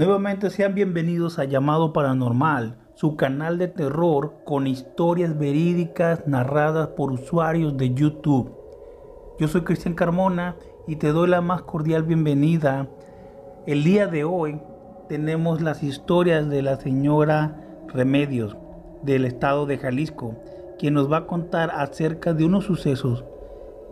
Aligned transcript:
Nuevamente 0.00 0.48
sean 0.48 0.74
bienvenidos 0.74 1.38
a 1.38 1.44
Llamado 1.44 1.92
Paranormal, 1.92 2.78
su 2.94 3.16
canal 3.16 3.58
de 3.58 3.68
terror 3.68 4.32
con 4.46 4.66
historias 4.66 5.38
verídicas 5.38 6.26
narradas 6.26 6.88
por 6.96 7.12
usuarios 7.12 7.76
de 7.76 7.92
YouTube. 7.92 8.50
Yo 9.38 9.46
soy 9.46 9.60
Cristian 9.60 9.92
Carmona 9.92 10.56
y 10.86 10.96
te 10.96 11.08
doy 11.08 11.28
la 11.28 11.42
más 11.42 11.60
cordial 11.64 12.04
bienvenida. 12.04 12.88
El 13.66 13.84
día 13.84 14.06
de 14.06 14.24
hoy 14.24 14.62
tenemos 15.10 15.60
las 15.60 15.82
historias 15.82 16.48
de 16.48 16.62
la 16.62 16.76
señora 16.76 17.60
Remedios 17.88 18.56
del 19.02 19.26
estado 19.26 19.66
de 19.66 19.76
Jalisco, 19.76 20.34
quien 20.78 20.94
nos 20.94 21.12
va 21.12 21.18
a 21.18 21.26
contar 21.26 21.72
acerca 21.74 22.32
de 22.32 22.46
unos 22.46 22.64
sucesos 22.64 23.22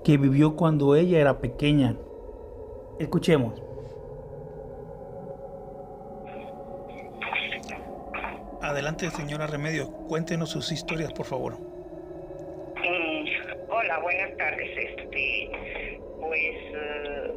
que 0.05 0.17
vivió 0.17 0.57
cuando 0.57 0.95
ella 0.95 1.19
era 1.19 1.39
pequeña. 1.43 1.97
Escuchemos. 2.99 3.68
Adelante, 8.69 9.09
señora 9.11 9.47
Remedios, 9.47 9.89
cuéntenos 10.09 10.51
sus 10.51 10.71
historias, 10.71 11.11
por 11.15 11.25
favor. 11.25 11.55
Mm, 12.77 13.25
hola, 13.71 13.99
buenas 14.01 14.37
tardes. 14.37 14.69
Este, 14.77 15.51
pues 16.21 16.57
uh, 16.75 17.33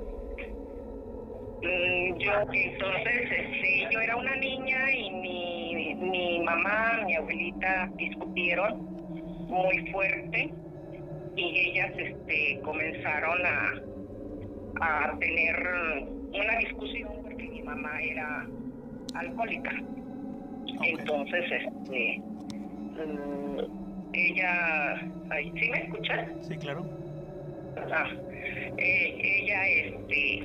yo 2.17 2.33
entonces, 2.51 3.31
este, 3.31 3.87
yo 3.91 4.01
era 4.01 4.17
una 4.17 4.35
niña 4.35 4.91
y 4.93 5.09
mi, 5.09 5.95
mi 5.95 6.39
mamá, 6.41 6.99
mi 7.05 7.15
abuelita 7.15 7.89
discutieron 7.95 8.81
muy 9.47 9.89
fuerte 9.89 10.53
y 11.37 11.69
ellas, 11.69 11.93
este, 11.97 12.59
comenzaron 12.61 13.45
a 13.45 13.81
a 14.81 15.15
tener 15.19 15.55
una 16.33 16.57
discusión 16.59 17.11
porque 17.21 17.47
mi 17.47 17.61
mamá 17.61 18.01
era 18.01 18.47
alcohólica. 19.13 19.71
Entonces, 20.83 21.45
este, 21.51 22.21
mm, 22.97 23.59
ella, 24.13 24.99
¿sí 25.59 25.69
me 25.69 25.77
escuchas? 25.77 26.29
Sí, 26.41 26.57
claro. 26.57 26.85
Ah, 27.91 28.09
eh, 28.77 29.41
ella, 29.41 29.67
este, 29.67 30.43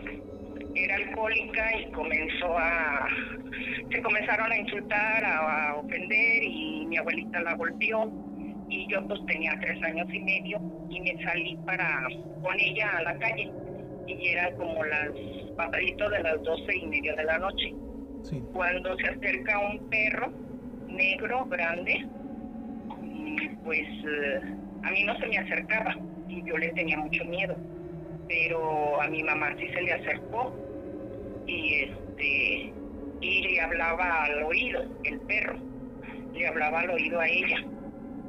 era 0.75 0.97
alcohólica 0.97 1.81
y 1.81 1.91
comenzó 1.93 2.59
a, 2.59 3.09
se 3.91 4.03
comenzaron 4.03 4.53
a 4.53 4.59
insultar, 4.59 5.25
a, 5.25 5.71
a 5.71 5.77
ofender 5.77 6.43
y 6.43 6.87
mi 6.87 6.99
abuelita 6.99 7.41
la 7.41 7.55
golpeó 7.55 8.11
y 8.69 8.87
yo 8.91 9.07
pues 9.07 9.25
tenía 9.27 9.53
tres 9.61 9.83
años 9.83 10.07
y 10.13 10.21
medio 10.21 10.61
y 10.91 11.01
me 11.01 11.23
salí 11.25 11.57
para 11.65 12.09
con 12.43 12.59
ella 12.61 12.99
a 12.99 13.03
la 13.03 13.19
calle 13.19 13.51
y 14.07 14.29
era 14.29 14.55
como 14.57 14.85
las 14.85 15.11
pasaditos 15.57 16.11
de 16.13 16.23
las 16.23 16.43
doce 16.43 16.77
y 16.77 16.87
media 16.87 17.15
de 17.15 17.25
la 17.25 17.39
noche. 17.39 17.75
Cuando 18.53 18.97
se 18.97 19.09
acerca 19.09 19.59
un 19.71 19.89
perro 19.89 20.33
negro, 20.89 21.45
grande, 21.47 22.07
pues 23.65 23.87
eh, 23.89 24.41
a 24.83 24.91
mí 24.91 25.05
no 25.05 25.17
se 25.19 25.27
me 25.27 25.39
acercaba 25.39 25.97
y 26.29 26.43
yo 26.45 26.57
le 26.57 26.69
tenía 26.71 26.97
mucho 26.99 27.25
miedo, 27.25 27.57
pero 28.29 29.01
a 29.01 29.09
mi 29.09 29.23
mamá 29.23 29.55
sí 29.59 29.69
se 29.69 29.83
le 29.83 29.93
acercó 29.93 30.55
y 31.47 31.75
este 31.75 32.73
y 33.21 33.43
le 33.43 33.61
hablaba 33.61 34.25
al 34.25 34.43
oído, 34.43 34.85
el 35.05 35.21
perro, 35.21 35.59
le 36.35 36.47
hablaba 36.47 36.81
al 36.81 36.91
oído 36.91 37.21
a 37.21 37.29
ella. 37.29 37.65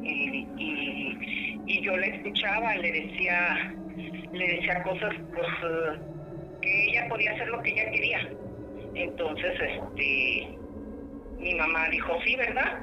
Y, 0.01 0.47
y, 0.57 1.61
y 1.65 1.81
yo 1.81 1.97
le 1.97 2.15
escuchaba, 2.15 2.75
le 2.75 2.91
decía, 2.91 3.75
le 4.31 4.47
decía 4.47 4.83
cosas 4.83 5.13
pues 5.33 5.47
eh, 5.63 5.99
que 6.61 6.85
ella 6.85 7.07
podía 7.09 7.31
hacer 7.33 7.47
lo 7.49 7.61
que 7.61 7.71
ella 7.71 7.91
quería. 7.91 8.29
Entonces, 8.97 9.53
este, 9.61 10.47
mi 11.39 11.53
mamá 11.53 11.87
dijo, 11.89 12.17
sí, 12.25 12.35
¿verdad? 12.35 12.79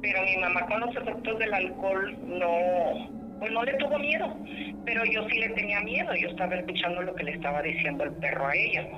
Pero 0.00 0.22
mi 0.22 0.36
mamá 0.38 0.66
con 0.66 0.80
los 0.80 0.96
efectos 0.96 1.38
del 1.38 1.52
alcohol 1.52 2.16
no, 2.26 3.36
pues 3.38 3.52
no 3.52 3.62
le 3.64 3.74
tuvo 3.74 3.98
miedo, 3.98 4.34
pero 4.86 5.04
yo 5.04 5.28
sí 5.28 5.38
le 5.38 5.50
tenía 5.50 5.80
miedo, 5.80 6.14
yo 6.14 6.28
estaba 6.28 6.54
escuchando 6.56 7.02
lo 7.02 7.14
que 7.14 7.24
le 7.24 7.32
estaba 7.32 7.60
diciendo 7.60 8.04
el 8.04 8.12
perro 8.14 8.46
a 8.46 8.56
ella. 8.56 8.88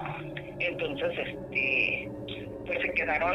Entonces, 0.61 1.11
este, 1.19 2.09
pues 2.65 2.81
se 2.81 2.93
quedaron 2.93 3.35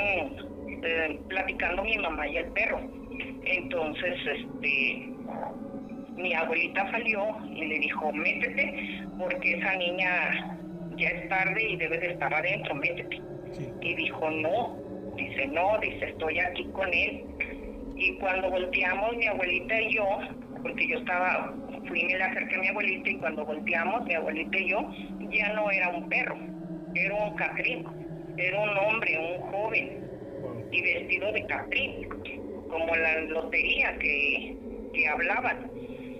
eh, 0.83 1.19
platicando 1.27 1.83
mi 1.83 1.97
mamá 1.97 2.27
y 2.29 2.37
el 2.37 2.47
perro. 2.53 2.79
Entonces, 3.43 4.15
este, 4.25 5.09
mi 6.15 6.33
abuelita 6.33 6.89
salió 6.91 7.37
y 7.53 7.65
le 7.65 7.79
dijo, 7.79 8.13
métete, 8.13 9.03
porque 9.17 9.55
esa 9.55 9.75
niña 9.75 10.57
ya 10.97 11.09
es 11.09 11.29
tarde 11.29 11.63
y 11.63 11.77
debe 11.77 11.97
de 11.99 12.11
estar 12.11 12.33
adentro, 12.33 12.75
métete. 12.75 13.21
Y 13.81 13.95
dijo, 13.95 14.29
no, 14.29 14.77
dice, 15.15 15.47
no, 15.47 15.77
dice, 15.79 16.05
estoy 16.05 16.39
aquí 16.39 16.65
con 16.73 16.93
él. 16.93 17.23
Y 17.95 18.15
cuando 18.17 18.49
volteamos, 18.49 19.15
mi 19.15 19.25
abuelita 19.25 19.81
y 19.81 19.95
yo, 19.95 20.05
porque 20.61 20.87
yo 20.87 20.97
estaba, 20.99 21.53
fui 21.87 22.01
y 22.01 22.05
me 22.05 22.17
le 22.17 22.23
acerqué 22.23 22.55
a 22.55 22.59
mi 22.59 22.67
abuelita 22.67 23.09
y 23.09 23.17
cuando 23.17 23.45
volteamos, 23.45 24.05
mi 24.05 24.13
abuelita 24.13 24.57
y 24.57 24.69
yo, 24.69 24.91
ya 25.31 25.53
no 25.53 25.71
era 25.71 25.89
un 25.89 26.09
perro, 26.09 26.37
era 26.93 27.15
un 27.15 27.35
catrín, 27.35 27.85
era 28.37 28.59
un 28.59 28.77
hombre, 28.77 29.17
un 29.17 29.51
joven, 29.51 30.07
y 30.71 30.81
vestido 30.81 31.31
de 31.31 31.45
catrín, 31.45 32.09
como 32.69 32.95
la 32.95 33.21
lotería 33.21 33.97
que, 33.97 34.57
que 34.93 35.07
hablaban 35.07 35.71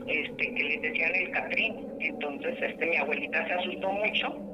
este, 0.08 0.54
que 0.54 0.64
le 0.64 0.78
decían 0.78 1.16
el 1.16 1.32
Catrín. 1.32 1.76
Entonces, 2.00 2.56
este, 2.62 2.86
mi 2.86 2.96
abuelita 2.96 3.46
se 3.46 3.54
asustó 3.54 3.92
mucho 3.92 4.47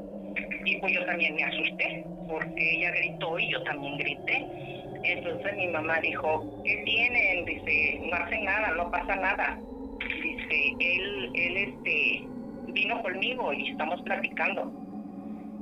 y 0.65 0.77
pues 0.77 0.93
yo 0.93 1.05
también 1.05 1.35
me 1.35 1.43
asusté 1.43 2.05
porque 2.27 2.77
ella 2.77 2.91
gritó 2.91 3.39
y 3.39 3.51
yo 3.51 3.63
también 3.63 3.97
grité. 3.97 4.47
Entonces 5.03 5.57
mi 5.57 5.67
mamá 5.67 5.99
dijo, 6.01 6.61
¿qué 6.63 6.77
tienen? 6.85 7.45
Dice, 7.45 7.99
no 8.09 8.15
hace 8.15 8.41
nada, 8.41 8.71
no 8.75 8.89
pasa 8.89 9.15
nada. 9.15 9.59
Dice, 10.21 10.75
él, 10.79 11.31
él 11.33 11.57
este, 11.57 12.23
vino 12.71 13.01
conmigo 13.01 13.51
y 13.53 13.69
estamos 13.69 14.01
platicando. 14.03 14.71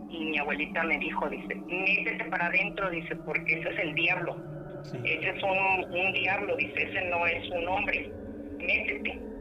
Y 0.09 0.25
mi 0.25 0.37
abuelita 0.37 0.83
me 0.83 0.97
dijo, 0.99 1.29
dice, 1.29 1.55
métete 1.55 2.25
para 2.25 2.47
adentro, 2.47 2.89
dice, 2.91 3.15
porque 3.15 3.59
ese 3.59 3.69
es 3.69 3.79
el 3.79 3.95
diablo. 3.95 4.37
Ese 5.03 5.29
es 5.29 5.43
un, 5.43 5.93
un 5.95 6.13
diablo, 6.13 6.55
dice, 6.57 6.83
ese 6.83 7.09
no 7.09 7.25
es 7.25 7.49
un 7.49 7.67
hombre. 7.67 8.11
Métete 8.59 9.31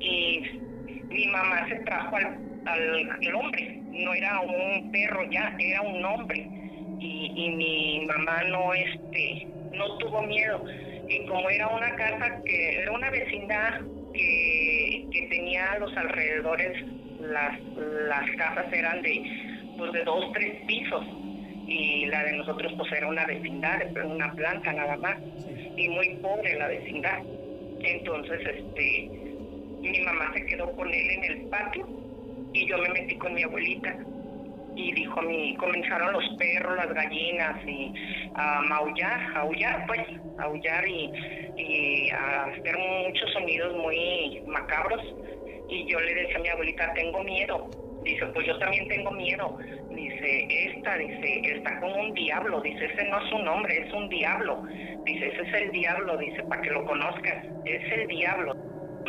y, 0.00 0.60
mi 1.08 1.26
mamá 1.26 1.68
se 1.68 1.76
trajo 1.80 2.16
al, 2.16 2.38
al, 2.66 3.34
hombre, 3.34 3.80
no 3.90 4.14
era 4.14 4.40
un 4.40 4.90
perro 4.92 5.28
ya, 5.30 5.54
era 5.58 5.82
un 5.82 6.04
hombre. 6.04 6.48
Y, 6.98 7.32
y 7.34 7.50
mi 7.50 8.06
mamá 8.06 8.44
no 8.44 8.72
este 8.74 9.46
no 9.72 9.98
tuvo 9.98 10.22
miedo. 10.22 10.64
Y 11.08 11.26
como 11.26 11.48
era 11.50 11.68
una 11.68 11.94
casa 11.96 12.42
que 12.44 12.82
era 12.82 12.92
una 12.92 13.10
vecindad 13.10 13.80
que, 14.12 15.06
que 15.10 15.26
tenía 15.28 15.72
a 15.72 15.78
los 15.78 15.96
alrededores 15.96 16.84
las, 17.20 17.58
las 18.08 18.30
casas 18.36 18.72
eran 18.72 19.02
de 19.02 19.22
pues 19.76 19.92
de 19.92 20.04
dos 20.04 20.32
tres 20.32 20.64
pisos. 20.66 21.04
Y 21.66 22.06
la 22.06 22.22
de 22.24 22.32
nosotros 22.32 22.72
pues 22.76 22.92
era 22.92 23.08
una 23.08 23.24
vecindad 23.26 23.80
una 24.04 24.32
planta 24.32 24.72
nada 24.72 24.96
más. 24.96 25.18
Y 25.76 25.88
muy 25.88 26.16
pobre 26.16 26.56
la 26.58 26.68
vecindad. 26.68 27.18
Entonces, 27.80 28.40
este, 28.46 29.10
mi 29.80 30.00
mamá 30.02 30.32
se 30.34 30.46
quedó 30.46 30.70
con 30.76 30.88
él 30.88 31.10
en 31.10 31.24
el 31.24 31.40
patio 31.48 32.01
y 32.52 32.66
yo 32.66 32.78
me 32.78 32.88
metí 32.90 33.16
con 33.16 33.34
mi 33.34 33.42
abuelita. 33.42 33.96
Y 34.74 34.92
dijo 34.94 35.20
mi, 35.22 35.54
comenzaron 35.56 36.14
los 36.14 36.24
perros, 36.38 36.76
las 36.76 36.92
gallinas 36.94 37.62
y 37.66 37.92
a 38.34 38.62
maullar, 38.62 39.20
a 39.36 39.40
aullar 39.40 39.86
pues, 39.86 40.00
a 40.38 40.44
aullar 40.44 40.88
y, 40.88 41.12
y 41.58 42.10
a 42.10 42.44
hacer 42.44 42.78
muchos 42.78 43.30
sonidos 43.32 43.76
muy 43.76 44.42
macabros. 44.46 45.02
Y 45.68 45.86
yo 45.90 46.00
le 46.00 46.14
decía 46.14 46.36
a 46.36 46.40
mi 46.40 46.48
abuelita, 46.48 46.92
tengo 46.94 47.22
miedo. 47.22 47.68
Dice, 48.02 48.26
pues 48.34 48.46
yo 48.46 48.58
también 48.58 48.88
tengo 48.88 49.10
miedo. 49.12 49.58
Dice, 49.90 50.46
esta, 50.48 50.96
dice, 50.96 51.40
está 51.54 51.78
con 51.80 51.92
un 51.92 52.14
diablo. 52.14 52.60
Dice, 52.62 52.86
ese 52.86 53.04
no 53.08 53.24
es 53.24 53.32
un 53.32 53.46
hombre, 53.48 53.86
es 53.86 53.92
un 53.92 54.08
diablo. 54.08 54.62
Dice, 55.04 55.28
ese 55.28 55.42
es 55.42 55.54
el 55.62 55.70
diablo, 55.70 56.16
dice, 56.16 56.42
para 56.44 56.62
que 56.62 56.70
lo 56.70 56.84
conozcas. 56.84 57.44
Es 57.64 57.92
el 57.92 58.08
diablo. 58.08 58.56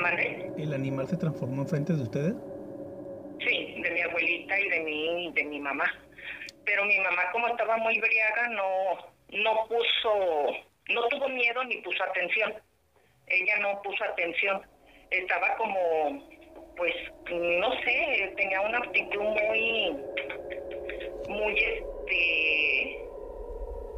¿Vale? 0.02 0.52
¿El 0.58 0.74
animal 0.74 1.08
se 1.08 1.18
transformó 1.18 1.66
frente 1.66 1.94
de 1.94 2.04
ustedes? 2.04 2.36
Sí, 3.44 3.76
de 3.82 3.92
mi 3.92 4.02
abuelita 4.02 4.60
y 4.60 4.70
de 4.70 4.80
mi, 4.82 5.32
de 5.32 5.44
mi 5.46 5.60
mamá. 5.60 5.86
Pero 6.66 6.86
mi 6.86 6.98
mamá, 7.00 7.32
como 7.32 7.48
estaba 7.48 7.78
muy 7.78 8.00
briaga, 8.00 8.48
no, 8.50 8.98
no 9.30 9.68
puso, 9.68 10.66
no 10.90 11.08
tuvo 11.10 11.30
miedo 11.30 11.64
ni 11.66 11.78
puso 11.78 12.04
atención. 12.04 12.54
Ella 13.28 13.58
no 13.60 13.82
puso 13.82 14.04
atención. 14.04 14.62
Estaba 15.10 15.56
como 15.58 16.24
pues 16.76 16.94
no 17.30 17.72
sé, 17.82 18.34
tenía 18.36 18.62
una 18.62 18.80
actitud 18.80 19.22
muy, 19.22 19.96
muy 21.30 21.60
este, 21.60 23.00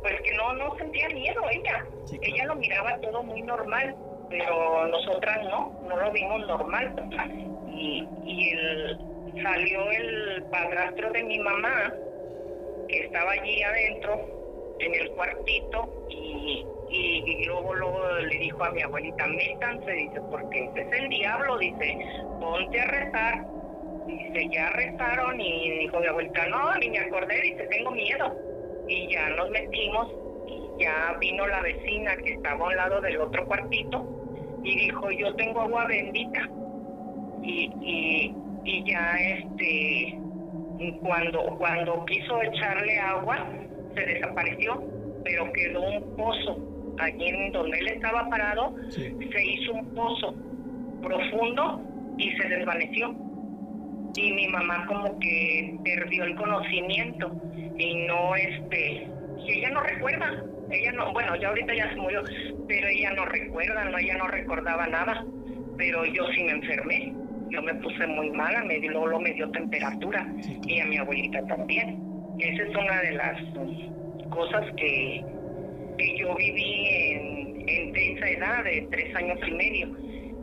pues 0.01 0.21
que 0.21 0.33
no, 0.35 0.53
no 0.53 0.75
sentía 0.77 1.09
miedo 1.09 1.41
ella. 1.51 1.85
Ella 2.21 2.45
lo 2.45 2.55
miraba 2.55 2.99
todo 2.99 3.23
muy 3.23 3.41
normal, 3.41 3.95
pero 4.29 4.87
nosotras 4.87 5.43
no, 5.43 5.79
no 5.87 5.97
lo 5.97 6.11
vimos 6.11 6.45
normal. 6.47 6.93
Y, 7.73 8.07
y 8.25 8.49
el, 8.51 8.99
salió 9.41 9.91
el 9.91 10.43
padrastro 10.51 11.11
de 11.11 11.23
mi 11.23 11.39
mamá 11.39 11.93
que 12.87 13.05
estaba 13.05 13.31
allí 13.31 13.61
adentro 13.63 14.75
en 14.79 14.93
el 14.93 15.11
cuartito 15.11 15.89
y, 16.09 16.65
y, 16.89 17.45
luego 17.45 17.73
luego 17.73 18.09
le 18.19 18.37
dijo 18.37 18.63
a 18.63 18.71
mi 18.71 18.81
abuelita, 18.81 19.27
métanse, 19.27 19.91
dice, 19.91 20.21
porque 20.29 20.65
ese 20.65 20.81
es 20.81 21.01
el 21.01 21.09
diablo, 21.09 21.57
dice, 21.57 21.97
ponte 22.39 22.79
a 22.79 22.85
rezar. 22.87 23.45
Dice, 24.07 24.49
ya 24.51 24.69
rezaron 24.69 25.41
y 25.41 25.79
dijo 25.79 25.99
mi 25.99 26.07
abuelita, 26.07 26.47
no, 26.47 26.75
ni 26.75 26.89
me 26.89 26.99
acordé, 26.99 27.41
dice, 27.41 27.65
tengo 27.67 27.91
miedo. 27.91 28.35
Y 28.87 29.11
ya 29.11 29.29
nos 29.29 29.49
metimos 29.49 30.11
y 30.47 30.83
ya 30.83 31.17
vino 31.19 31.47
la 31.47 31.61
vecina 31.61 32.15
que 32.17 32.33
estaba 32.33 32.65
a 32.65 32.67
un 32.67 32.75
lado 32.75 33.01
del 33.01 33.19
otro 33.19 33.45
cuartito 33.47 34.05
y 34.63 34.77
dijo, 34.77 35.09
yo 35.11 35.33
tengo 35.35 35.61
agua 35.61 35.85
bendita. 35.87 36.47
Y, 37.41 37.71
y, 37.81 38.35
y 38.65 38.83
ya 38.89 39.11
este, 39.17 40.17
cuando, 41.01 41.43
cuando 41.57 42.03
quiso 42.05 42.41
echarle 42.41 42.99
agua, 42.99 43.47
se 43.93 44.05
desapareció, 44.05 44.83
pero 45.23 45.51
quedó 45.53 45.81
un 45.81 46.15
pozo. 46.15 46.57
Allí 46.97 47.27
en 47.27 47.51
donde 47.51 47.77
él 47.77 47.87
estaba 47.89 48.27
parado, 48.29 48.73
se 48.89 49.45
hizo 49.45 49.73
un 49.73 49.85
pozo 49.93 50.33
profundo 51.01 51.81
y 52.17 52.31
se 52.31 52.47
desvaneció. 52.47 53.13
Y 54.17 54.31
mi 54.31 54.47
mamá 54.47 54.85
como 54.87 55.19
que 55.19 55.77
perdió 55.83 56.23
el 56.23 56.35
conocimiento 56.35 57.31
y 57.77 58.07
no, 58.07 58.35
este, 58.35 59.07
ella 59.45 59.69
no 59.71 59.81
recuerda, 59.81 60.43
ella 60.71 60.91
no, 60.93 61.11
bueno, 61.11 61.35
ya 61.35 61.49
ahorita 61.49 61.75
ya 61.75 61.89
se 61.89 61.97
murió, 61.97 62.23
pero 62.65 62.87
ella 62.87 63.11
no 63.11 63.25
recuerda, 63.25 63.83
no, 63.85 63.97
ella 63.97 64.17
no 64.17 64.27
recordaba 64.27 64.87
nada, 64.87 65.25
pero 65.77 66.05
yo 66.05 66.25
sí 66.33 66.43
me 66.43 66.51
enfermé, 66.51 67.13
yo 67.55 67.61
me 67.61 67.73
puse 67.75 68.05
muy 68.07 68.29
mala, 68.31 68.63
me 68.65 68.79
dio, 68.79 68.91
luego 68.91 69.19
me 69.19 69.33
dio 69.33 69.49
temperatura 69.51 70.27
y 70.67 70.79
a 70.79 70.85
mi 70.85 70.97
abuelita 70.97 71.41
también. 71.47 72.01
Esa 72.37 72.63
es 72.63 72.75
una 72.75 73.01
de 73.01 73.11
las 73.13 73.41
cosas 74.29 74.65
que, 74.75 75.23
que 75.97 76.17
yo 76.17 76.35
viví 76.35 76.87
en, 76.89 77.69
en 77.69 77.95
esa 77.95 78.29
edad 78.29 78.63
de 78.65 78.87
tres 78.91 79.15
años 79.15 79.39
y 79.47 79.51
medio 79.51 79.87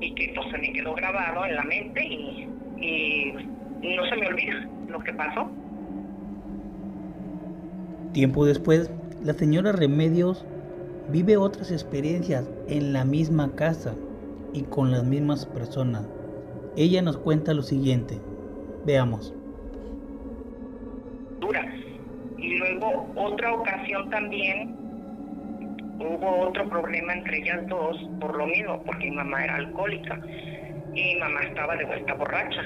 y 0.00 0.14
que 0.14 0.32
pues 0.34 0.50
se 0.50 0.58
me 0.58 0.72
quedó 0.72 0.94
grabado 0.94 1.44
en 1.44 1.54
la 1.54 1.64
mente 1.64 2.04
y, 2.04 2.48
y 2.80 3.32
no 3.94 4.06
se 4.06 4.16
me 4.16 4.26
olvida 4.28 4.68
lo 4.88 4.98
que 5.00 5.12
pasó. 5.12 5.50
Tiempo 8.14 8.44
después, 8.46 8.90
la 9.22 9.34
señora 9.34 9.72
Remedios 9.72 10.46
vive 11.08 11.36
otras 11.36 11.70
experiencias 11.70 12.48
en 12.68 12.92
la 12.92 13.04
misma 13.04 13.54
casa 13.54 13.94
y 14.54 14.62
con 14.62 14.90
las 14.90 15.04
mismas 15.04 15.46
personas. 15.46 16.08
Ella 16.76 17.02
nos 17.02 17.18
cuenta 17.18 17.54
lo 17.54 17.62
siguiente. 17.62 18.18
Veamos. 18.84 19.34
Y 22.42 22.56
luego 22.56 23.12
otra 23.14 23.54
ocasión 23.54 24.10
también 24.10 24.74
hubo 26.00 26.48
otro 26.48 26.68
problema 26.68 27.12
entre 27.14 27.38
ellas 27.38 27.66
dos 27.68 27.96
por 28.20 28.36
lo 28.36 28.46
mismo, 28.46 28.82
porque 28.84 29.10
mi 29.10 29.16
mamá 29.16 29.44
era 29.44 29.56
alcohólica 29.56 30.20
y 30.92 31.14
mi 31.14 31.16
mamá 31.20 31.44
estaba 31.44 31.76
de 31.76 31.84
vuelta 31.84 32.14
borracha 32.14 32.62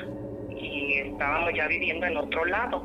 y 0.49 0.94
estábamos 0.94 1.50
ya 1.55 1.69
viviendo 1.69 2.06
en 2.06 2.17
otro 2.17 2.44
lado 2.47 2.82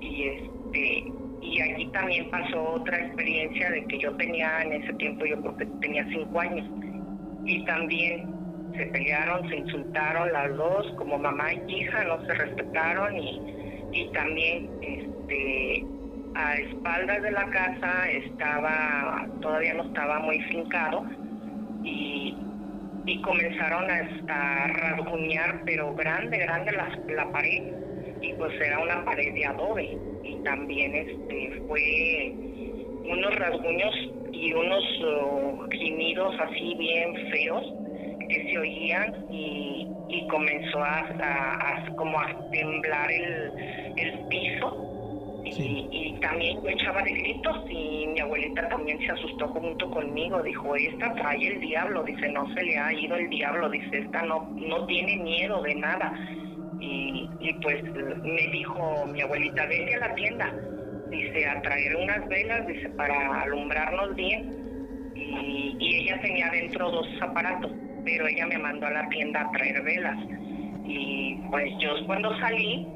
y 0.00 0.24
este 0.24 1.04
y 1.40 1.60
aquí 1.60 1.86
también 1.92 2.30
pasó 2.30 2.72
otra 2.72 2.98
experiencia 2.98 3.70
de 3.70 3.84
que 3.86 3.98
yo 4.00 4.16
tenía 4.16 4.62
en 4.62 4.72
ese 4.82 4.92
tiempo 4.94 5.24
yo 5.26 5.40
creo 5.40 5.56
que 5.56 5.66
tenía 5.80 6.04
cinco 6.10 6.40
años 6.40 6.66
y 7.44 7.64
también 7.64 8.43
se 8.76 8.86
pelearon, 8.86 9.48
se 9.48 9.56
insultaron 9.56 10.32
las 10.32 10.56
dos 10.56 10.92
como 10.96 11.18
mamá 11.18 11.52
y 11.52 11.74
hija, 11.74 12.04
no 12.04 12.24
se 12.26 12.34
respetaron 12.34 13.16
y, 13.16 13.40
y 13.92 14.08
también 14.12 14.70
este 14.82 15.84
a 16.34 16.54
espaldas 16.56 17.22
de 17.22 17.30
la 17.30 17.44
casa 17.46 18.10
estaba, 18.10 19.26
todavía 19.40 19.74
no 19.74 19.84
estaba 19.84 20.18
muy 20.18 20.40
fincado 20.42 21.04
y, 21.84 22.36
y 23.06 23.20
comenzaron 23.22 23.88
a, 23.88 24.66
rasguñar, 24.66 25.62
pero 25.64 25.94
grande, 25.94 26.38
grande 26.38 26.72
la, 26.72 26.98
la 27.14 27.30
pared 27.30 27.62
y 28.20 28.32
pues 28.32 28.52
era 28.60 28.80
una 28.80 29.04
pared 29.04 29.32
de 29.32 29.46
adobe 29.46 29.96
y 30.24 30.36
también 30.42 30.94
este 30.94 31.62
fue 31.68 32.32
unos 33.04 33.34
rasguños 33.36 33.94
y 34.32 34.52
unos 34.52 34.84
uh, 35.02 35.68
gemidos 35.70 36.34
así 36.40 36.74
bien 36.76 37.30
feos 37.30 37.83
que 38.28 38.50
se 38.50 38.58
oían 38.58 39.26
y, 39.30 39.88
y 40.08 40.26
comenzó 40.28 40.78
a, 40.82 41.00
a, 41.00 41.96
como 41.96 42.18
a 42.18 42.50
temblar 42.50 43.10
el, 43.10 43.52
el 43.96 44.18
piso 44.28 44.94
y, 45.44 46.16
también 46.20 46.62
yo 46.62 46.68
echaba 46.70 47.02
de 47.02 47.12
gritos 47.12 47.56
y 47.68 48.06
mi 48.06 48.20
abuelita 48.20 48.68
también 48.68 48.98
se 49.00 49.12
asustó 49.12 49.48
junto 49.48 49.90
conmigo. 49.90 50.42
Dijo, 50.42 50.74
esta 50.74 51.14
trae 51.14 51.46
el 51.46 51.60
diablo. 51.60 52.02
Dice, 52.02 52.28
no 52.30 52.52
se 52.54 52.62
le 52.62 52.78
ha 52.78 52.92
ido 52.92 53.16
el 53.16 53.28
diablo. 53.28 53.68
Dice, 53.68 53.98
esta 53.98 54.22
no, 54.22 54.48
no 54.54 54.86
tiene 54.86 55.16
miedo 55.18 55.62
de 55.62 55.74
nada. 55.74 56.14
Y, 56.80 57.28
y 57.40 57.52
pues 57.62 57.82
me 57.84 58.48
dijo 58.52 59.06
mi 59.06 59.20
abuelita, 59.20 59.66
vete 59.66 59.94
a 59.96 60.08
la 60.08 60.14
tienda. 60.14 60.54
Dice, 61.10 61.46
a 61.46 61.60
traer 61.60 61.96
unas 61.96 62.26
velas, 62.28 62.66
dice, 62.66 62.88
para 62.90 63.42
alumbrarnos 63.42 64.14
bien. 64.16 65.12
Y, 65.14 65.76
y 65.78 65.96
ella 66.02 66.20
tenía 66.20 66.50
dentro 66.50 66.90
dos 66.90 67.06
aparatos, 67.20 67.70
pero 68.04 68.26
ella 68.26 68.46
me 68.46 68.58
mandó 68.58 68.86
a 68.86 68.90
la 68.90 69.08
tienda 69.08 69.42
a 69.42 69.50
traer 69.50 69.82
velas. 69.82 70.18
Y 70.84 71.36
pues 71.50 71.72
yo 71.80 71.90
cuando 72.06 72.36
salí, 72.38 72.86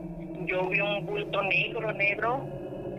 yo 0.47 0.69
vi 0.69 0.81
un 0.81 1.07
bulto 1.07 1.43
negro, 1.43 1.93
negro, 1.93 2.47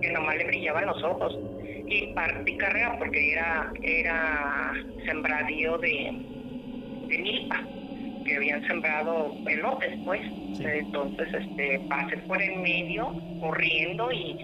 que 0.02 0.12
nomás 0.12 0.38
le 0.38 0.46
brillaban 0.46 0.86
los 0.88 1.04
ojos. 1.04 1.38
Y 1.86 2.14
partí 2.14 2.56
carrera 2.58 2.96
porque 3.00 3.34
era, 3.34 3.72
era 3.82 4.74
sembradío 5.06 5.78
de, 5.80 6.12
de 7.08 7.18
milpa, 7.18 7.64
que 8.26 8.36
habían 8.36 8.66
sembrado 8.68 9.36
pelotes, 9.44 9.98
pues. 10.06 10.22
Entonces, 10.60 11.28
este, 11.34 11.80
pasé 11.90 12.18
por 12.18 12.42
el 12.42 12.60
medio, 12.60 13.14
corriendo, 13.40 14.12
y, 14.12 14.38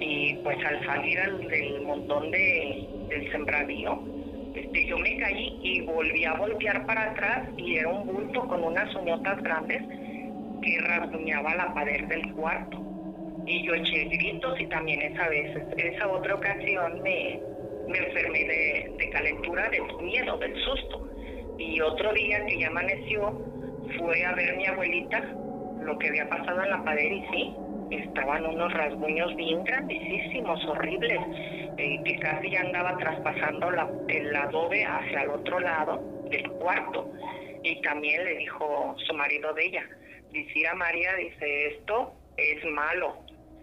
y 0.00 0.38
pues 0.42 0.58
al 0.66 0.84
salir 0.84 1.18
del 1.48 1.82
montón 1.82 2.30
de, 2.30 2.86
del 3.08 3.30
sembradío, 3.32 4.02
este, 4.54 4.86
yo 4.86 4.98
me 4.98 5.16
caí 5.18 5.58
y 5.62 5.80
volví 5.82 6.24
a 6.24 6.34
voltear 6.34 6.84
para 6.86 7.10
atrás 7.10 7.48
y 7.56 7.76
era 7.76 7.88
un 7.88 8.06
bulto 8.06 8.46
con 8.48 8.64
unas 8.64 8.94
uñotas 8.94 9.42
grandes 9.42 9.82
que 10.62 10.78
rasguñaba 10.80 11.54
la 11.54 11.72
pared 11.74 12.04
del 12.06 12.32
cuarto. 12.34 12.78
Y 13.46 13.66
yo 13.66 13.74
eché 13.74 14.04
gritos 14.04 14.60
y 14.60 14.66
también 14.66 15.00
esa 15.02 15.28
vez, 15.28 15.56
esa 15.76 16.08
otra 16.08 16.34
ocasión 16.34 17.02
me, 17.02 17.40
me 17.88 17.98
enfermé 17.98 18.44
de, 18.44 18.92
de 18.98 19.10
calentura, 19.10 19.68
del 19.70 19.82
miedo, 20.02 20.36
del 20.38 20.54
susto. 20.56 21.08
Y 21.58 21.80
otro 21.80 22.12
día 22.12 22.44
que 22.46 22.58
ya 22.58 22.68
amaneció, 22.68 23.32
fue 23.98 24.24
a 24.24 24.34
ver 24.34 24.56
mi 24.56 24.66
abuelita 24.66 25.20
lo 25.82 25.98
que 25.98 26.08
había 26.08 26.28
pasado 26.28 26.62
en 26.62 26.70
la 26.70 26.84
pared 26.84 27.10
y 27.10 27.26
sí, 27.32 27.54
estaban 27.90 28.46
unos 28.46 28.72
rasguños 28.72 29.34
bien 29.36 29.64
grandísimos, 29.64 30.64
horribles, 30.66 31.20
eh, 31.76 32.00
que 32.04 32.18
casi 32.18 32.50
ya 32.50 32.60
andaba 32.60 32.96
traspasando 32.96 33.70
la, 33.70 33.88
el 34.08 34.34
adobe 34.34 34.84
hacia 34.84 35.22
el 35.22 35.30
otro 35.30 35.60
lado 35.60 36.00
del 36.30 36.48
cuarto. 36.52 37.10
Y 37.62 37.80
también 37.82 38.24
le 38.24 38.36
dijo 38.36 38.94
su 39.06 39.14
marido 39.14 39.52
de 39.54 39.66
ella, 39.66 39.84
a 40.70 40.74
María, 40.74 41.14
dice, 41.14 41.66
esto 41.68 42.12
es 42.36 42.64
malo, 42.64 43.16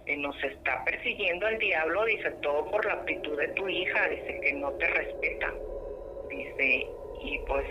eh, 0.06 0.18
nos 0.18 0.42
está 0.44 0.84
persiguiendo 0.84 1.48
el 1.48 1.58
diablo, 1.60 2.06
dice, 2.06 2.32
todo 2.42 2.70
por 2.70 2.86
la 2.86 2.94
actitud 2.94 3.38
de 3.38 3.48
tu 3.50 3.68
hija, 3.68 4.08
dice 4.10 4.40
que 4.42 4.54
no 4.54 4.72
te 4.74 4.88
respeta, 4.88 5.54
dice, 6.30 6.88
y 7.22 7.40
pues 7.48 7.66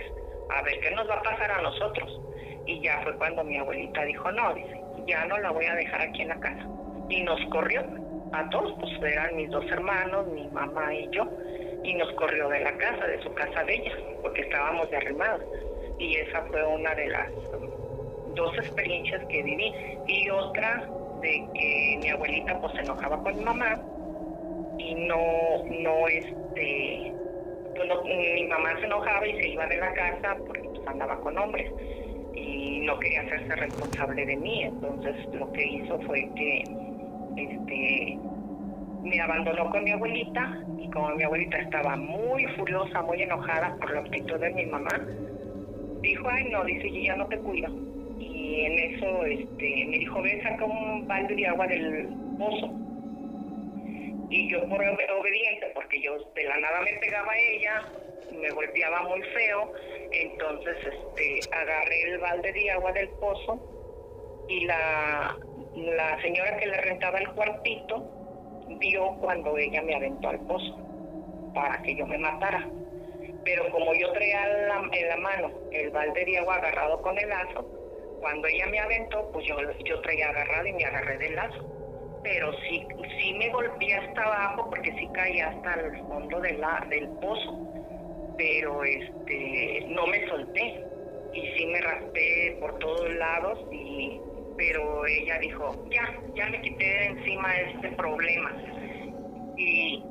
a 0.50 0.62
ver 0.62 0.80
qué 0.80 0.90
nos 0.92 1.08
va 1.08 1.14
a 1.16 1.22
pasar 1.22 1.50
a 1.50 1.62
nosotros. 1.62 2.20
Y 2.66 2.80
ya 2.80 3.00
fue 3.02 3.16
cuando 3.16 3.44
mi 3.44 3.56
abuelita 3.58 4.04
dijo, 4.04 4.30
no, 4.32 4.54
dice, 4.54 4.75
ya 5.06 5.24
no 5.26 5.38
la 5.38 5.50
voy 5.50 5.66
a 5.66 5.74
dejar 5.74 6.00
aquí 6.02 6.22
en 6.22 6.28
la 6.28 6.40
casa. 6.40 6.66
Y 7.08 7.22
nos 7.22 7.40
corrió 7.46 7.82
a 8.32 8.48
todos, 8.50 8.74
pues 8.80 9.12
eran 9.12 9.36
mis 9.36 9.50
dos 9.50 9.64
hermanos, 9.70 10.26
mi 10.28 10.46
mamá 10.48 10.92
y 10.94 11.08
yo, 11.10 11.28
y 11.84 11.94
nos 11.94 12.10
corrió 12.12 12.48
de 12.48 12.60
la 12.60 12.76
casa, 12.76 13.06
de 13.06 13.22
su 13.22 13.32
casa 13.34 13.62
de 13.64 13.74
ella, 13.74 13.92
porque 14.22 14.42
estábamos 14.42 14.90
derrimados. 14.90 15.42
Y 15.98 16.16
esa 16.16 16.42
fue 16.42 16.66
una 16.66 16.94
de 16.94 17.08
las 17.08 17.30
dos 18.34 18.56
experiencias 18.58 19.24
que 19.26 19.42
viví 19.42 19.72
y 20.06 20.28
otra 20.30 20.86
de 21.22 21.48
que 21.54 21.98
mi 22.02 22.10
abuelita 22.10 22.60
pues 22.60 22.74
se 22.74 22.80
enojaba 22.80 23.22
con 23.22 23.36
mi 23.36 23.44
mamá 23.44 23.80
y 24.78 24.94
no 24.94 25.64
no 25.70 26.06
este 26.06 27.12
pues, 27.74 27.88
mi 28.04 28.46
mamá 28.46 28.78
se 28.78 28.86
enojaba 28.86 29.26
y 29.26 29.40
se 29.40 29.48
iba 29.48 29.66
de 29.66 29.76
la 29.78 29.92
casa 29.94 30.36
porque 30.46 30.68
pues, 30.68 30.86
andaba 30.86 31.18
con 31.20 31.38
hombres 31.38 31.72
no 32.86 32.98
quería 33.00 33.22
hacerse 33.22 33.54
responsable 33.56 34.24
de 34.24 34.36
mí 34.36 34.62
entonces 34.62 35.14
lo 35.34 35.52
que 35.52 35.66
hizo 35.66 36.00
fue 36.02 36.28
que 36.36 36.64
este 37.36 38.18
me 39.02 39.20
abandonó 39.20 39.70
con 39.70 39.84
mi 39.84 39.90
abuelita 39.90 40.58
y 40.78 40.90
como 40.90 41.10
mi 41.10 41.22
abuelita 41.22 41.58
estaba 41.58 41.96
muy 41.96 42.44
furiosa, 42.56 43.02
muy 43.02 43.22
enojada 43.22 43.76
por 43.76 43.92
la 43.92 44.00
actitud 44.00 44.40
de 44.40 44.50
mi 44.50 44.66
mamá, 44.66 45.00
dijo, 46.00 46.28
ay 46.28 46.48
no, 46.50 46.64
dice, 46.64 46.90
yo 46.90 47.00
ya 47.00 47.16
no 47.16 47.26
te 47.26 47.38
cuido 47.38 47.68
y 48.18 48.60
en 48.62 48.78
eso 48.78 49.24
este, 49.26 49.86
me 49.86 49.98
dijo, 49.98 50.22
ve, 50.22 50.42
saca 50.42 50.64
un 50.64 51.06
balde 51.06 51.34
de 51.34 51.46
agua 51.46 51.66
del 51.66 52.08
pozo. 52.38 52.72
Y 54.28 54.50
yo 54.50 54.68
por 54.68 54.82
obediente, 54.82 55.70
porque 55.74 56.00
yo 56.00 56.18
de 56.34 56.44
la 56.44 56.58
nada 56.58 56.80
me 56.80 56.98
pegaba 56.98 57.30
a 57.30 57.38
ella, 57.38 57.84
me 58.32 58.50
golpeaba 58.50 59.02
muy 59.02 59.22
feo, 59.22 59.72
entonces 60.12 60.76
este 60.84 61.40
agarré 61.54 62.02
el 62.02 62.18
balde 62.18 62.52
de 62.52 62.70
agua 62.70 62.92
del 62.92 63.08
pozo 63.10 63.58
y 64.48 64.64
la, 64.64 65.36
la 65.74 66.22
señora 66.22 66.56
que 66.58 66.66
le 66.66 66.80
rentaba 66.80 67.18
el 67.18 67.28
cuartito 67.32 68.04
vio 68.78 69.16
cuando 69.20 69.56
ella 69.56 69.82
me 69.82 69.94
aventó 69.94 70.28
al 70.28 70.40
pozo 70.40 70.78
para 71.54 71.80
que 71.82 71.94
yo 71.94 72.06
me 72.06 72.18
matara. 72.18 72.68
Pero 73.44 73.70
como 73.70 73.94
yo 73.94 74.12
traía 74.12 74.44
en 74.92 75.08
la 75.08 75.16
mano 75.18 75.50
el 75.70 75.90
balde 75.90 76.24
de 76.24 76.38
agua 76.38 76.56
agarrado 76.56 77.00
con 77.00 77.16
el 77.16 77.28
lazo, 77.28 77.64
cuando 78.20 78.48
ella 78.48 78.66
me 78.66 78.78
aventó, 78.80 79.30
pues 79.32 79.46
yo, 79.46 79.56
yo 79.84 80.00
traía 80.00 80.28
agarrado 80.30 80.66
y 80.66 80.72
me 80.72 80.84
agarré 80.84 81.18
del 81.18 81.36
lazo. 81.36 81.64
Pero 82.22 82.52
sí, 82.62 82.86
sí 83.20 83.34
me 83.34 83.50
golpeé 83.50 83.94
hasta 83.94 84.22
abajo 84.22 84.68
porque 84.70 84.92
sí 84.92 85.08
caía 85.12 85.48
hasta 85.48 85.74
el 85.74 85.96
fondo 86.08 86.40
la, 86.40 86.84
del 86.88 87.08
pozo. 87.20 87.56
Pero 88.36 88.84
este 88.84 89.86
no 89.88 90.06
me 90.06 90.26
solté. 90.28 90.84
Y 91.32 91.46
sí 91.56 91.66
me 91.66 91.80
raspé 91.80 92.56
por 92.60 92.78
todos 92.78 93.12
lados 93.14 93.58
y 93.70 94.20
pero 94.56 95.06
ella 95.06 95.38
dijo, 95.38 95.86
ya, 95.90 96.18
ya 96.34 96.48
me 96.48 96.62
quité 96.62 96.84
de 96.84 97.06
encima 97.06 97.54
este 97.56 97.88
problema. 97.92 98.52
Y, 99.58 100.02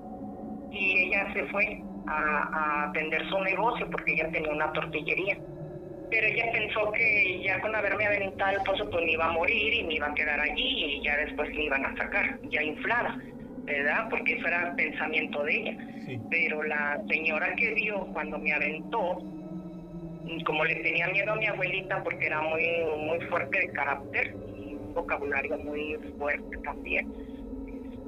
y 0.72 1.08
ella 1.08 1.34
se 1.34 1.46
fue 1.46 1.82
a, 2.08 2.13
a 2.13 2.89
atender 2.89 3.27
su 3.27 3.39
negocio 3.39 3.89
porque 3.89 4.13
ella 4.13 4.29
tenía 4.32 4.51
una 4.51 4.72
tortillería 4.74 5.36
pero 6.10 6.27
ella 6.27 6.51
pensó 6.51 6.91
que 6.91 7.41
ya 7.44 7.60
con 7.62 7.75
haberme 7.75 8.05
aventado 8.05 8.58
el 8.58 8.63
pozo 8.63 8.89
pues 8.89 9.03
me 9.05 9.12
iba 9.12 9.25
a 9.25 9.32
morir 9.32 9.74
y 9.74 9.84
me 9.84 9.96
iba 9.96 10.08
a 10.08 10.13
quedar 10.13 10.39
allí 10.39 10.86
y 10.86 11.03
ya 11.03 11.17
después 11.17 11.50
me 11.50 11.63
iban 11.63 11.86
a 11.86 11.96
sacar, 11.98 12.39
ya 12.50 12.63
inflada, 12.63 13.17
¿verdad? 13.65 14.07
Porque 14.10 14.34
eso 14.34 14.48
era 14.48 14.74
pensamiento 14.75 15.43
de 15.43 15.55
ella. 15.55 15.77
Pero 16.29 16.63
la 16.63 17.01
señora 17.10 17.55
que 17.55 17.74
vio 17.74 18.05
cuando 18.13 18.38
me 18.38 18.53
aventó, 18.53 19.22
como 20.45 20.65
le 20.65 20.75
tenía 20.75 21.07
miedo 21.07 21.34
a 21.34 21.36
mi 21.36 21.48
abuelita 21.48 22.03
porque 22.03 22.27
era 22.27 22.41
muy, 22.41 22.63
muy 22.98 23.19
fuerte 23.27 23.60
de 23.60 23.69
carácter 23.69 24.36
y 24.57 24.75
un 24.75 24.93
vocabulario 24.93 25.57
muy 25.57 25.98
fuerte 26.17 26.57
también, 26.63 27.12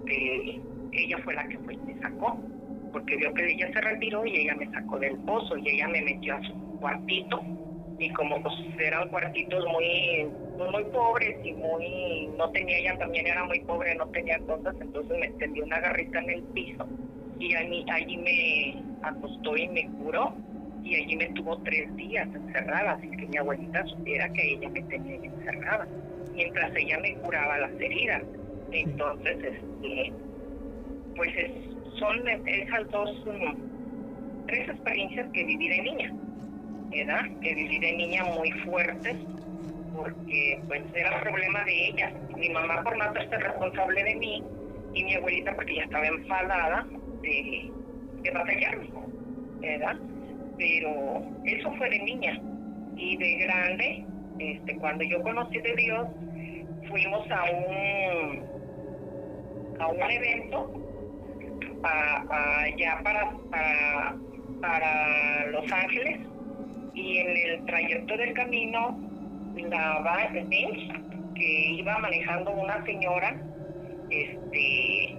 este, 0.08 0.62
ella 0.94 1.18
fue 1.24 1.34
la 1.34 1.48
que 1.48 1.58
fue 1.60 1.74
y 1.74 1.78
me 1.78 2.00
sacó, 2.02 2.40
porque 2.92 3.18
vio 3.18 3.34
que 3.34 3.52
ella 3.52 3.72
se 3.74 3.82
retiró 3.82 4.26
y 4.26 4.38
ella 4.38 4.56
me 4.56 4.70
sacó 4.72 5.00
del 5.00 5.18
pozo 5.20 5.58
y 5.58 5.70
ella 5.70 5.88
me 5.88 6.02
metió 6.02 6.36
a 6.36 6.42
su 6.44 6.54
cuartito 6.80 7.42
y 8.00 8.10
como 8.12 8.42
pues 8.42 8.54
eran 8.80 9.10
cuartitos 9.10 9.66
muy 9.66 10.28
pues, 10.58 10.72
muy 10.72 10.84
pobres 10.86 11.38
y 11.44 11.54
muy 11.54 12.30
no 12.38 12.50
tenía 12.52 12.78
ella 12.78 12.98
también 12.98 13.28
era 13.28 13.44
muy 13.46 13.60
pobre 13.62 13.96
no 13.96 14.08
tenía 14.10 14.40
cosas 14.40 14.76
entonces 14.80 15.18
me 15.20 15.30
tendió 15.40 15.64
una 15.64 15.80
garrita 15.80 16.20
en 16.20 16.30
el 16.30 16.44
piso 16.44 16.88
y 17.40 17.56
allí, 17.56 17.86
allí 17.92 18.18
me 18.18 18.84
acostó 19.08 19.56
y 19.58 19.68
me 19.70 19.88
curó 19.90 20.34
y 20.84 20.96
allí 20.96 21.16
me 21.16 21.28
tuvo 21.30 21.58
tres 21.60 21.96
días 21.96 22.28
encerrada 22.34 23.00
sin 23.02 23.18
que 23.18 23.28
mi 23.28 23.38
abuelita 23.38 23.86
supiera 23.86 24.30
que 24.30 24.54
ella 24.54 24.70
me 24.70 24.82
tenía 24.84 25.16
encerrada 25.16 25.88
mientras 26.34 26.76
ella 26.76 27.00
me 27.00 27.16
curaba 27.16 27.58
las 27.58 27.72
heridas. 27.80 28.24
Entonces 28.72 29.38
este 29.38 30.14
pues 31.16 31.32
son 32.00 32.28
esas 32.28 32.90
dos 32.92 33.10
mm, 33.26 34.46
tres 34.48 34.70
experiencias 34.70 35.30
que 35.34 35.44
viví 35.44 35.68
de 35.68 35.82
niña 35.82 36.14
edad, 36.92 37.26
que 37.42 37.56
viví 37.56 37.80
de 37.80 37.94
niña 37.94 38.24
muy 38.24 38.52
fuerte, 38.64 39.16
porque 39.96 40.60
pues 40.68 40.84
era 40.94 41.20
problema 41.22 41.64
de 41.64 41.88
ella. 41.88 42.12
Mi 42.36 42.50
mamá 42.50 42.84
por 42.84 42.98
no 42.98 43.04
hacerse 43.04 43.38
responsable 43.38 44.04
de 44.04 44.16
mí 44.16 44.44
y 44.94 45.04
mi 45.04 45.16
abuelita 45.16 45.56
porque 45.56 45.76
ya 45.76 45.84
estaba 45.84 46.08
enfadada 46.08 46.86
de, 47.22 47.72
de 48.22 48.32
batallarme, 48.32 48.90
¿verdad? 49.60 49.98
Pero 50.58 51.24
eso 51.46 51.72
fue 51.74 51.90
de 51.90 52.00
niña. 52.00 52.40
Y 52.96 53.18
de 53.18 53.38
grande, 53.46 54.06
este, 54.40 54.76
cuando 54.78 55.04
yo 55.04 55.22
conocí 55.22 55.60
de 55.60 55.76
Dios, 55.76 56.08
fuimos 56.90 57.30
a 57.30 57.44
un, 57.44 58.44
a 59.80 59.88
un 59.88 60.12
evento 60.12 60.74
allá 61.84 63.00
para, 63.04 63.32
para 64.62 65.46
Los 65.52 65.72
Ángeles 65.72 66.20
y 66.98 67.20
en 67.20 67.38
el 67.38 67.66
trayecto 67.66 68.18
del 68.18 68.34
camino 68.34 68.98
la 69.56 70.00
van 70.00 70.50
que 70.50 71.72
iba 71.74 71.98
manejando 72.00 72.52
una 72.52 72.84
señora 72.86 73.40
este 74.10 75.16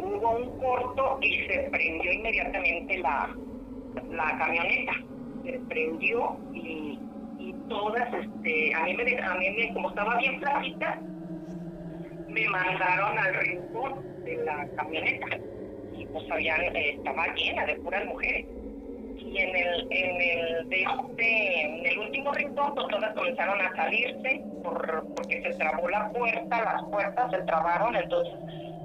hubo 0.00 0.36
un 0.36 0.58
corto 0.58 1.18
y 1.20 1.46
se 1.46 1.68
prendió 1.70 2.12
inmediatamente 2.12 2.98
la, 2.98 3.34
la 4.10 4.38
camioneta. 4.38 4.92
Se 5.44 5.58
prendió 5.68 6.36
y, 6.52 6.98
y 7.38 7.54
todas 7.68 8.08
este 8.14 8.74
a 8.74 8.84
mí 8.84 8.94
me 8.94 9.18
a 9.18 9.34
mí 9.34 9.50
me, 9.50 9.72
como 9.74 9.90
estaba 9.90 10.16
bien 10.16 10.40
flaquita 10.40 11.00
me 12.28 12.48
mandaron 12.48 13.18
al 13.18 13.34
rincón 13.34 14.24
de 14.24 14.36
la 14.44 14.66
camioneta. 14.76 15.26
Y 15.96 16.06
pues 16.06 16.30
habían, 16.30 16.74
estaba 16.74 17.26
llena 17.34 17.66
de 17.66 17.74
puras 17.76 18.04
mujeres 18.06 18.46
y 19.32 19.38
en 19.38 19.56
el 19.56 19.86
en 19.90 20.20
el 20.20 20.68
de 20.68 20.82
este, 20.82 21.60
en 21.62 21.86
el 21.86 21.98
último 21.98 22.32
rincón 22.32 22.74
pues 22.74 22.86
todas 22.88 23.14
comenzaron 23.14 23.60
a 23.60 23.74
salirse 23.74 24.42
por, 24.62 25.04
porque 25.14 25.42
se 25.42 25.54
trabó 25.54 25.88
la 25.88 26.10
puerta 26.10 26.64
las 26.64 26.82
puertas 26.84 27.30
se 27.30 27.42
trabaron 27.42 27.96
entonces 27.96 28.34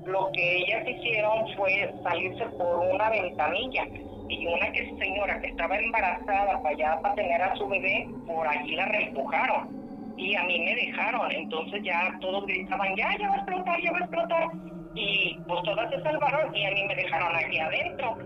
lo 0.06 0.32
que 0.32 0.58
ellas 0.60 0.88
hicieron 0.88 1.54
fue 1.58 1.94
salirse 2.02 2.46
por 2.58 2.80
una 2.80 3.10
ventanilla 3.10 3.86
y 4.30 4.46
una 4.46 4.72
que 4.72 4.96
señora 4.98 5.40
que 5.42 5.48
estaba 5.48 5.78
embarazada 5.78 6.62
para 6.62 6.76
allá 6.76 7.00
para 7.02 7.16
tener 7.16 7.42
a 7.42 7.56
su 7.56 7.68
bebé 7.68 8.08
por 8.26 8.48
allí 8.48 8.76
la 8.76 8.86
reempujaron 8.86 9.78
y 10.18 10.36
a 10.36 10.44
mí 10.44 10.60
me 10.60 10.76
dejaron. 10.76 11.32
Entonces 11.32 11.84
ya 11.84 12.12
todos 12.20 12.46
gritaban 12.46 12.96
ya 12.96 13.16
ya 13.20 13.30
va 13.30 13.36
a 13.36 13.38
explotar 13.38 13.82
ya 13.82 13.92
va 13.92 13.98
a 13.98 14.02
explotar 14.02 14.48
y 14.96 15.40
pues 15.48 15.64
todas 15.64 15.92
se 15.92 16.02
salvaron 16.02 16.56
y 16.56 16.66
a 16.66 16.72
mí 16.72 16.84
me 16.88 16.96
dejaron 16.96 17.36
aquí 17.36 17.60
adentro 17.60 18.18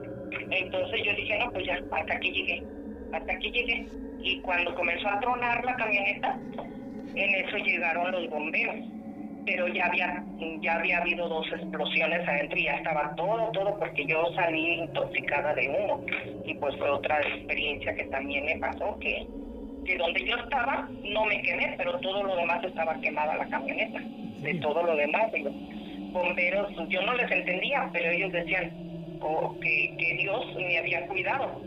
entonces 0.49 1.01
yo 1.05 1.13
dije, 1.15 1.39
no, 1.39 1.51
pues 1.51 1.65
ya, 1.65 1.79
hasta 1.91 2.13
aquí 2.13 2.31
llegué, 2.31 2.63
hasta 3.13 3.33
aquí 3.33 3.51
llegué. 3.51 3.87
Y 4.23 4.39
cuando 4.41 4.73
comenzó 4.75 5.09
a 5.09 5.19
tronar 5.19 5.63
la 5.65 5.75
camioneta, 5.75 6.39
en 7.15 7.35
eso 7.45 7.57
llegaron 7.57 8.11
los 8.11 8.29
bomberos. 8.29 8.75
Pero 9.43 9.67
ya 9.69 9.87
había, 9.87 10.23
ya 10.61 10.75
había 10.75 10.99
habido 10.99 11.27
dos 11.27 11.47
explosiones 11.51 12.27
adentro 12.27 12.59
y 12.59 12.65
ya 12.65 12.75
estaba 12.75 13.15
todo, 13.15 13.49
todo, 13.51 13.77
porque 13.79 14.05
yo 14.05 14.23
salí 14.35 14.81
intoxicada 14.81 15.55
de 15.55 15.67
humo. 15.67 16.05
Y 16.45 16.53
pues 16.55 16.77
fue 16.77 16.89
otra 16.89 17.19
experiencia 17.21 17.95
que 17.95 18.03
también 18.05 18.45
me 18.45 18.59
pasó, 18.59 18.97
que, 18.99 19.25
que 19.83 19.97
donde 19.97 20.23
yo 20.25 20.35
estaba 20.37 20.87
no 21.03 21.25
me 21.25 21.41
quemé, 21.41 21.73
pero 21.75 21.99
todo 21.99 22.23
lo 22.23 22.35
demás 22.35 22.63
estaba 22.63 23.01
quemada 23.01 23.35
la 23.35 23.47
camioneta. 23.47 23.99
De 24.41 24.53
todo 24.55 24.83
lo 24.83 24.95
demás, 24.95 25.31
los 25.33 25.53
bomberos, 26.11 26.71
yo 26.89 27.01
no 27.01 27.13
les 27.15 27.31
entendía, 27.31 27.89
pero 27.91 28.11
ellos 28.11 28.31
decían, 28.31 28.90
que, 29.61 29.95
que 29.97 30.13
Dios 30.15 30.55
me 30.55 30.77
había 30.79 31.07
cuidado, 31.07 31.61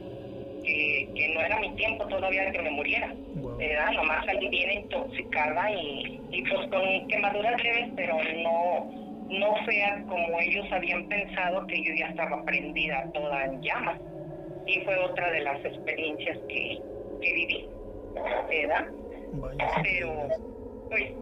que, 0.64 1.08
que, 1.14 1.34
no 1.34 1.40
era 1.40 1.60
mi 1.60 1.74
tiempo 1.76 2.06
todavía 2.06 2.44
de 2.44 2.52
que 2.52 2.62
me 2.62 2.70
muriera. 2.70 3.14
¿verdad? 3.58 3.92
Nomás 3.92 4.26
salí 4.26 4.48
bien 4.48 4.72
intoxicada 4.72 5.70
y, 5.70 6.20
y 6.30 6.42
pues 6.42 6.68
con 6.68 7.08
quemaduras 7.08 7.62
leves, 7.62 7.90
pero 7.96 8.16
no, 8.42 8.90
no 9.28 9.54
feas 9.64 10.04
como 10.06 10.40
ellos 10.40 10.66
habían 10.72 11.06
pensado 11.08 11.66
que 11.66 11.82
yo 11.82 11.94
ya 11.94 12.06
estaba 12.08 12.44
prendida 12.44 13.10
toda 13.12 13.44
en 13.44 13.62
llamas. 13.62 14.00
Y 14.66 14.80
fue 14.80 14.98
otra 14.98 15.30
de 15.30 15.40
las 15.42 15.64
experiencias 15.64 16.38
que, 16.48 16.80
que 17.20 17.32
viví, 17.32 17.68
¿verdad? 18.48 18.86
Pero, 19.82 20.28
pues, 20.88 21.12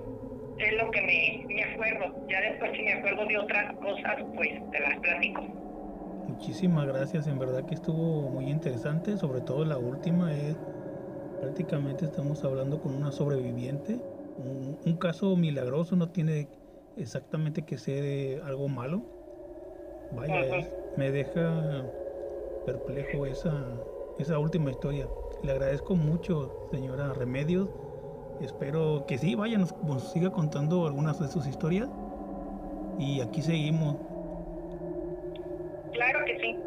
es 0.58 0.72
lo 0.74 0.90
que 0.90 1.00
me, 1.02 1.54
me 1.54 1.64
acuerdo. 1.64 2.14
Ya 2.28 2.40
después 2.40 2.72
si 2.76 2.82
me 2.82 2.92
acuerdo 2.92 3.26
de 3.26 3.38
otras 3.38 3.74
cosas, 3.76 4.16
pues 4.36 4.70
te 4.70 4.80
las 4.80 4.98
platico. 5.00 5.61
Muchísimas 6.42 6.88
gracias, 6.88 7.28
en 7.28 7.38
verdad 7.38 7.64
que 7.64 7.76
estuvo 7.76 8.28
muy 8.28 8.50
interesante, 8.50 9.16
sobre 9.16 9.42
todo 9.42 9.64
la 9.64 9.78
última 9.78 10.34
es 10.34 10.56
prácticamente 11.40 12.04
estamos 12.04 12.42
hablando 12.42 12.80
con 12.80 12.96
una 12.96 13.12
sobreviviente, 13.12 14.00
un, 14.38 14.96
caso 14.98 15.36
milagroso, 15.36 15.94
no 15.94 16.08
tiene 16.08 16.48
exactamente 16.96 17.62
que 17.62 17.78
ser 17.78 18.42
algo 18.42 18.66
malo. 18.66 19.02
Vaya, 20.10 20.68
me 20.96 21.12
deja 21.12 21.84
perplejo 22.64 23.24
esa, 23.26 23.80
esa 24.18 24.36
última 24.40 24.72
historia. 24.72 25.06
Le 25.44 25.52
agradezco 25.52 25.94
mucho, 25.94 26.50
señora 26.72 27.12
Remedios. 27.12 27.68
Espero 28.40 29.04
que 29.06 29.16
sí, 29.16 29.36
vaya, 29.36 29.58
nos 29.58 30.02
siga 30.10 30.30
contando 30.30 30.88
algunas 30.88 31.20
de 31.20 31.28
sus 31.28 31.46
historias. 31.46 31.88
Y 32.98 33.20
aquí 33.20 33.42
seguimos 33.42 33.94
Claro 35.92 36.20
que 36.26 36.38
sí. 36.38 36.58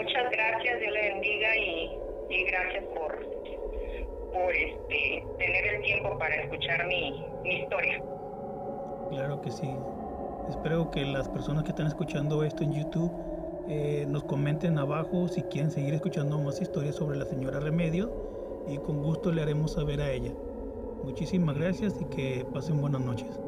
Muchas 0.00 0.30
gracias, 0.30 0.80
Dios 0.80 0.92
le 0.94 1.12
bendiga 1.12 1.56
y, 1.58 2.44
gracias 2.46 2.84
por, 2.84 3.18
por 4.32 4.56
este, 4.56 5.26
tener 5.36 5.74
el 5.74 5.82
tiempo 5.82 6.16
para 6.18 6.36
escuchar 6.36 6.86
mi, 6.86 7.22
mi 7.42 7.60
historia. 7.60 8.02
Claro 9.10 9.42
que 9.42 9.50
sí. 9.50 9.70
Espero 10.48 10.90
que 10.90 11.04
las 11.04 11.28
personas 11.28 11.64
que 11.64 11.70
están 11.70 11.86
escuchando 11.86 12.42
esto 12.44 12.64
en 12.64 12.72
YouTube 12.72 13.12
eh, 13.68 14.06
nos 14.08 14.24
comenten 14.24 14.78
abajo 14.78 15.28
si 15.28 15.42
quieren 15.42 15.70
seguir 15.70 15.92
escuchando 15.92 16.38
más 16.38 16.62
historias 16.62 16.94
sobre 16.94 17.18
la 17.18 17.26
señora 17.26 17.60
Remedio 17.60 18.64
y 18.68 18.78
con 18.78 19.02
gusto 19.02 19.30
le 19.30 19.42
haremos 19.42 19.72
saber 19.72 20.00
a 20.00 20.10
ella. 20.10 20.32
Muchísimas 21.04 21.58
gracias 21.58 22.00
y 22.00 22.06
que 22.06 22.46
pasen 22.54 22.80
buenas 22.80 23.02
noches. 23.02 23.38